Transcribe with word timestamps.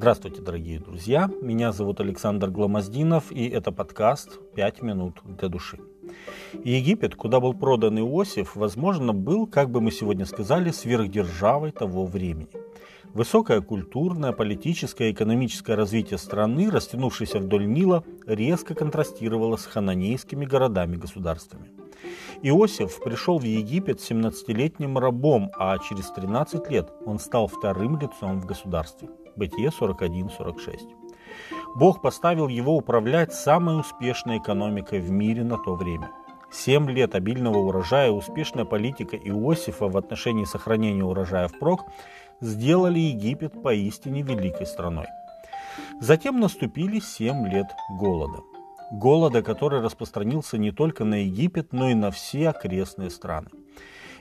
Здравствуйте, 0.00 0.40
дорогие 0.40 0.80
друзья. 0.80 1.30
Меня 1.42 1.72
зовут 1.72 2.00
Александр 2.00 2.48
Гломоздинов, 2.48 3.30
и 3.30 3.46
это 3.50 3.70
подкаст 3.70 4.40
«Пять 4.54 4.80
минут 4.80 5.20
для 5.24 5.50
души». 5.50 5.78
Египет, 6.64 7.14
куда 7.14 7.38
был 7.38 7.52
продан 7.52 7.98
Иосиф, 7.98 8.56
возможно, 8.56 9.12
был, 9.12 9.46
как 9.46 9.68
бы 9.68 9.82
мы 9.82 9.90
сегодня 9.90 10.24
сказали, 10.24 10.70
сверхдержавой 10.70 11.70
того 11.70 12.06
времени. 12.06 12.48
Высокое 13.12 13.60
культурное, 13.60 14.32
политическое 14.32 15.10
и 15.10 15.12
экономическое 15.12 15.76
развитие 15.76 16.16
страны, 16.16 16.70
растянувшееся 16.70 17.38
вдоль 17.38 17.66
Нила, 17.66 18.02
резко 18.24 18.74
контрастировало 18.74 19.56
с 19.56 19.66
хананейскими 19.66 20.46
городами-государствами. 20.46 21.72
Иосиф 22.40 23.02
пришел 23.04 23.38
в 23.38 23.44
Египет 23.44 23.98
17-летним 23.98 24.96
рабом, 24.96 25.50
а 25.58 25.76
через 25.76 26.06
13 26.06 26.70
лет 26.70 26.90
он 27.04 27.18
стал 27.18 27.48
вторым 27.48 27.98
лицом 28.00 28.40
в 28.40 28.46
государстве. 28.46 29.10
Бытие 29.40 29.70
41-46. 29.70 30.94
Бог 31.74 32.02
поставил 32.02 32.48
его 32.48 32.76
управлять 32.76 33.32
самой 33.32 33.80
успешной 33.80 34.36
экономикой 34.36 35.00
в 35.00 35.10
мире 35.10 35.44
на 35.44 35.56
то 35.56 35.76
время. 35.76 36.10
Семь 36.52 36.90
лет 36.90 37.14
обильного 37.14 37.56
урожая 37.56 38.10
успешная 38.10 38.66
политика 38.66 39.16
Иосифа 39.16 39.88
в 39.88 39.96
отношении 39.96 40.44
сохранения 40.44 41.02
урожая 41.02 41.48
впрок 41.48 41.86
сделали 42.42 42.98
Египет 42.98 43.62
поистине 43.62 44.20
великой 44.20 44.66
страной. 44.66 45.06
Затем 46.02 46.38
наступили 46.38 47.00
семь 47.00 47.48
лет 47.48 47.68
голода. 47.98 48.42
Голода, 48.92 49.42
который 49.42 49.80
распространился 49.80 50.58
не 50.58 50.70
только 50.70 51.04
на 51.06 51.22
Египет, 51.24 51.72
но 51.72 51.88
и 51.88 51.94
на 51.94 52.10
все 52.10 52.50
окрестные 52.50 53.08
страны. 53.08 53.48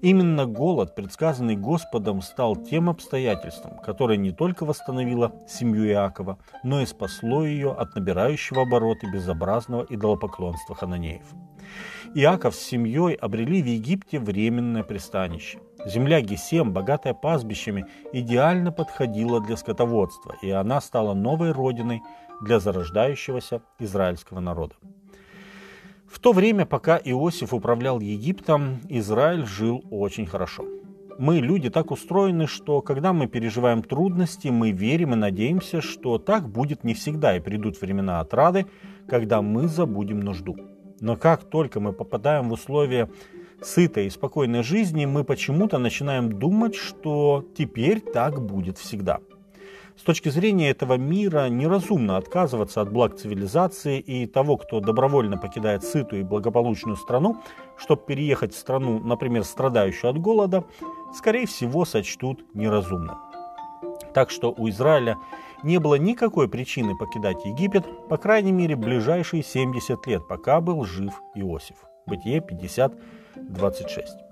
Именно 0.00 0.46
голод, 0.46 0.94
предсказанный 0.94 1.56
Господом, 1.56 2.22
стал 2.22 2.56
тем 2.56 2.90
обстоятельством, 2.90 3.78
которое 3.78 4.18
не 4.18 4.32
только 4.32 4.64
восстановило 4.64 5.32
семью 5.48 5.86
Иакова, 5.88 6.38
но 6.62 6.80
и 6.80 6.86
спасло 6.86 7.44
ее 7.44 7.72
от 7.72 7.94
набирающего 7.94 8.62
обороты 8.62 9.10
безобразного 9.10 9.86
идолопоклонства 9.88 10.74
хананеев. 10.74 11.26
Иаков 12.14 12.54
с 12.54 12.60
семьей 12.60 13.14
обрели 13.14 13.62
в 13.62 13.66
Египте 13.66 14.18
временное 14.18 14.82
пристанище. 14.82 15.58
Земля 15.84 16.20
Гесем, 16.20 16.72
богатая 16.72 17.14
пастбищами, 17.14 17.86
идеально 18.12 18.72
подходила 18.72 19.40
для 19.40 19.56
скотоводства, 19.56 20.34
и 20.42 20.50
она 20.50 20.80
стала 20.80 21.14
новой 21.14 21.52
родиной 21.52 22.02
для 22.42 22.58
зарождающегося 22.58 23.62
израильского 23.78 24.40
народа. 24.40 24.74
В 26.08 26.20
то 26.20 26.32
время, 26.32 26.66
пока 26.66 26.98
Иосиф 26.98 27.52
управлял 27.52 28.00
Египтом, 28.00 28.80
Израиль 28.88 29.44
жил 29.44 29.84
очень 29.90 30.26
хорошо. 30.26 30.64
Мы, 31.18 31.38
люди, 31.38 31.70
так 31.70 31.90
устроены, 31.90 32.46
что 32.46 32.80
когда 32.80 33.12
мы 33.12 33.26
переживаем 33.26 33.82
трудности, 33.82 34.48
мы 34.48 34.70
верим 34.70 35.14
и 35.14 35.16
надеемся, 35.16 35.80
что 35.80 36.18
так 36.18 36.48
будет 36.48 36.84
не 36.84 36.94
всегда, 36.94 37.36
и 37.36 37.40
придут 37.40 37.80
времена 37.80 38.20
отрады, 38.20 38.66
когда 39.08 39.42
мы 39.42 39.66
забудем 39.66 40.20
нужду. 40.20 40.56
Но 41.00 41.16
как 41.16 41.44
только 41.44 41.80
мы 41.80 41.92
попадаем 41.92 42.50
в 42.50 42.52
условия 42.52 43.10
сытой 43.60 44.06
и 44.06 44.10
спокойной 44.10 44.62
жизни, 44.62 45.06
мы 45.06 45.24
почему-то 45.24 45.78
начинаем 45.78 46.38
думать, 46.38 46.76
что 46.76 47.44
теперь 47.56 48.00
так 48.00 48.40
будет 48.40 48.78
всегда– 48.78 49.20
с 49.96 50.02
точки 50.02 50.28
зрения 50.28 50.70
этого 50.70 50.94
мира 50.94 51.48
неразумно 51.48 52.16
отказываться 52.16 52.80
от 52.82 52.92
благ 52.92 53.16
цивилизации 53.16 53.98
и 53.98 54.26
того, 54.26 54.56
кто 54.58 54.80
добровольно 54.80 55.38
покидает 55.38 55.84
сытую 55.84 56.20
и 56.20 56.24
благополучную 56.24 56.96
страну, 56.96 57.42
чтобы 57.76 58.02
переехать 58.06 58.54
в 58.54 58.58
страну, 58.58 58.98
например, 59.00 59.44
страдающую 59.44 60.10
от 60.10 60.18
голода, 60.18 60.64
скорее 61.14 61.46
всего 61.46 61.84
сочтут 61.84 62.44
неразумным. 62.54 63.16
Так 64.12 64.30
что 64.30 64.52
у 64.56 64.68
Израиля 64.68 65.16
не 65.62 65.78
было 65.78 65.94
никакой 65.94 66.48
причины 66.48 66.96
покидать 66.96 67.44
Египет, 67.44 67.84
по 68.08 68.18
крайней 68.18 68.52
мере, 68.52 68.76
ближайшие 68.76 69.42
70 69.42 70.06
лет, 70.06 70.28
пока 70.28 70.60
был 70.60 70.84
жив 70.84 71.14
Иосиф. 71.34 71.76
Бытие 72.06 72.40
50, 72.40 72.94
26. 73.36 74.25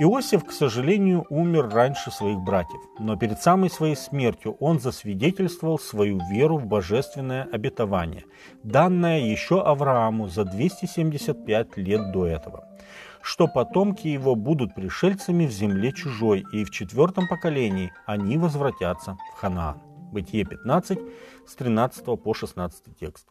Иосиф, 0.00 0.44
к 0.44 0.52
сожалению, 0.52 1.26
умер 1.28 1.70
раньше 1.70 2.12
своих 2.12 2.38
братьев, 2.38 2.80
но 3.00 3.16
перед 3.16 3.40
самой 3.40 3.68
своей 3.68 3.96
смертью 3.96 4.56
он 4.60 4.78
засвидетельствовал 4.78 5.76
свою 5.76 6.20
веру 6.30 6.56
в 6.56 6.66
божественное 6.66 7.48
обетование, 7.50 8.24
данное 8.62 9.18
еще 9.18 9.60
Аврааму 9.60 10.28
за 10.28 10.44
275 10.44 11.76
лет 11.78 12.12
до 12.12 12.26
этого, 12.26 12.68
что 13.22 13.48
потомки 13.48 14.06
его 14.06 14.36
будут 14.36 14.72
пришельцами 14.76 15.46
в 15.46 15.50
земле 15.50 15.90
чужой, 15.90 16.44
и 16.52 16.62
в 16.62 16.70
четвертом 16.70 17.26
поколении 17.26 17.92
они 18.06 18.38
возвратятся 18.38 19.16
в 19.34 19.40
Ханаан. 19.40 19.82
Бытие 20.12 20.44
15, 20.44 20.98
с 21.44 21.54
13 21.56 22.04
по 22.22 22.34
16 22.34 22.96
текст. 23.00 23.26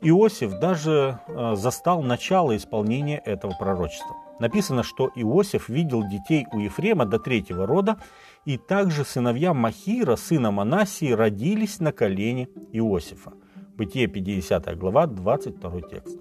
Иосиф 0.00 0.58
даже 0.58 1.20
э, 1.26 1.54
застал 1.56 2.02
начало 2.02 2.56
исполнения 2.56 3.18
этого 3.18 3.54
пророчества. 3.58 4.16
Написано, 4.38 4.82
что 4.82 5.10
Иосиф 5.14 5.68
видел 5.68 6.06
детей 6.06 6.46
у 6.52 6.58
Ефрема 6.58 7.06
до 7.06 7.18
третьего 7.18 7.66
рода, 7.66 7.96
и 8.44 8.58
также 8.58 9.04
сыновья 9.04 9.54
Махира, 9.54 10.16
сына 10.16 10.50
Манасии, 10.50 11.12
родились 11.12 11.80
на 11.80 11.92
колене 11.92 12.48
Иосифа. 12.72 13.32
Бытие 13.76 14.06
50 14.06 14.76
глава, 14.78 15.06
22 15.06 15.80
текст. 15.82 16.18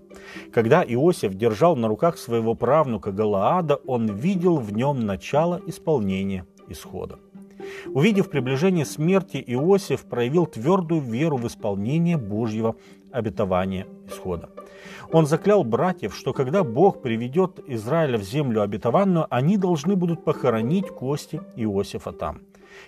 Когда 0.52 0.84
Иосиф 0.84 1.34
держал 1.34 1.76
на 1.76 1.88
руках 1.88 2.18
своего 2.18 2.56
правнука 2.56 3.12
Галаада, 3.12 3.76
он 3.86 4.08
видел 4.08 4.58
в 4.58 4.74
нем 4.74 5.02
начало 5.02 5.62
исполнения 5.68 6.46
исхода. 6.68 7.20
Увидев 7.88 8.30
приближение 8.30 8.86
смерти, 8.86 9.44
Иосиф 9.46 10.06
проявил 10.06 10.46
твердую 10.46 11.02
веру 11.02 11.38
в 11.38 11.48
исполнение 11.48 12.18
Божьего 12.18 12.76
обетования 13.12 13.88
исхода. 14.08 14.50
Он 15.12 15.26
заклял 15.26 15.64
братьев, 15.64 16.16
что 16.16 16.34
когда 16.34 16.64
Бог 16.64 17.02
приведет 17.02 17.60
Израиля 17.68 18.18
в 18.18 18.24
землю 18.24 18.62
обетованную, 18.62 19.28
они 19.30 19.58
должны 19.58 19.96
будут 19.96 20.24
похоронить 20.24 20.88
кости 20.88 21.42
Иосифа 21.56 22.12
там. 22.12 22.42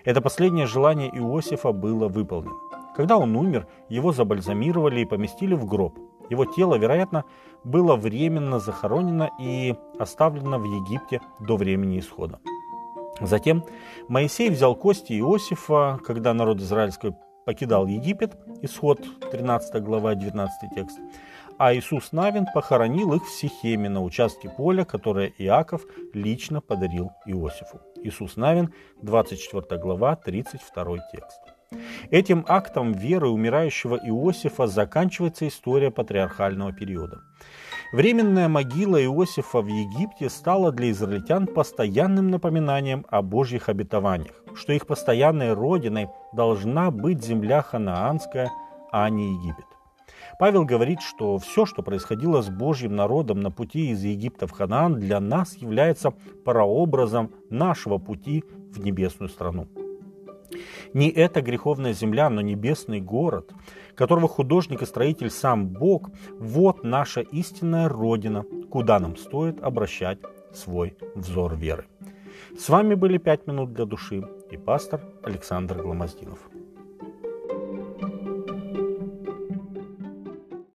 Это 0.03 0.21
последнее 0.21 0.65
желание 0.65 1.09
Иосифа 1.09 1.71
было 1.71 2.07
выполнено. 2.07 2.55
Когда 2.95 3.17
он 3.17 3.35
умер, 3.35 3.67
его 3.89 4.11
забальзамировали 4.11 5.01
и 5.01 5.05
поместили 5.05 5.53
в 5.53 5.65
гроб. 5.65 5.99
Его 6.29 6.45
тело, 6.45 6.75
вероятно, 6.75 7.25
было 7.63 7.95
временно 7.95 8.59
захоронено 8.59 9.29
и 9.39 9.75
оставлено 9.99 10.57
в 10.57 10.63
Египте 10.63 11.21
до 11.39 11.57
времени 11.57 11.99
исхода. 11.99 12.39
Затем 13.21 13.63
Моисей 14.07 14.49
взял 14.49 14.75
кости 14.75 15.13
Иосифа, 15.13 15.99
когда 16.05 16.33
народ 16.33 16.59
израильский 16.59 17.13
покидал 17.45 17.87
Египет, 17.87 18.35
исход 18.61 18.99
13 19.31 19.81
глава 19.83 20.15
19 20.15 20.71
текст, 20.73 20.99
а 21.57 21.73
Иисус 21.73 22.11
Навин 22.11 22.45
похоронил 22.53 23.13
их 23.13 23.23
в 23.25 23.29
Сихеме 23.29 23.87
на 23.87 24.03
участке 24.03 24.49
поля, 24.49 24.83
которое 24.83 25.31
Иаков 25.37 25.83
лично 26.13 26.59
подарил 26.59 27.11
Иосифу. 27.25 27.79
Иисус 28.03 28.35
Навин, 28.35 28.73
24 29.01 29.81
глава, 29.81 30.15
32 30.17 30.97
текст. 31.11 31.39
Этим 32.11 32.45
актом 32.47 32.91
веры 32.91 33.29
умирающего 33.29 33.95
Иосифа 33.95 34.67
заканчивается 34.67 35.47
история 35.47 35.91
патриархального 35.91 36.73
периода. 36.73 37.21
Временная 37.95 38.49
могила 38.49 39.01
Иосифа 39.01 39.61
в 39.61 39.67
Египте 39.67 40.29
стала 40.29 40.73
для 40.73 40.91
израильтян 40.91 41.47
постоянным 41.47 42.29
напоминанием 42.29 43.05
о 43.09 43.21
Божьих 43.21 43.69
обетованиях, 43.69 44.35
что 44.53 44.73
их 44.73 44.85
постоянной 44.85 45.53
родиной 45.53 46.09
должна 46.33 46.91
быть 46.91 47.23
земля 47.23 47.61
ханаанская, 47.61 48.51
а 48.91 49.09
не 49.09 49.35
Египет. 49.35 49.63
Павел 50.37 50.65
говорит, 50.65 50.99
что 50.99 51.37
все, 51.37 51.65
что 51.65 51.83
происходило 51.83 52.41
с 52.41 52.49
Божьим 52.49 52.97
народом 52.97 53.39
на 53.39 53.49
пути 53.49 53.91
из 53.91 54.03
Египта 54.03 54.45
в 54.45 54.51
Ханаан, 54.51 54.95
для 54.95 55.21
нас 55.21 55.55
является 55.55 56.11
прообразом 56.43 57.31
нашего 57.49 57.97
пути 57.97 58.43
в 58.73 58.83
небесную 58.83 59.29
страну. 59.29 59.67
Не 60.93 61.09
эта 61.09 61.41
греховная 61.41 61.93
земля, 61.93 62.29
но 62.29 62.41
небесный 62.41 63.01
город, 63.01 63.53
которого 63.95 64.27
художник 64.27 64.81
и 64.81 64.85
строитель 64.85 65.29
сам 65.29 65.67
Бог, 65.67 66.09
вот 66.39 66.83
наша 66.83 67.21
истинная 67.21 67.89
Родина, 67.89 68.45
куда 68.69 68.99
нам 68.99 69.17
стоит 69.17 69.63
обращать 69.63 70.19
свой 70.53 70.95
взор 71.15 71.55
веры. 71.55 71.85
С 72.57 72.69
вами 72.69 72.95
были 72.95 73.17
«Пять 73.17 73.47
минут 73.47 73.73
для 73.73 73.85
души» 73.85 74.23
и 74.49 74.57
пастор 74.57 75.01
Александр 75.23 75.81
Гломоздинов. 75.81 76.39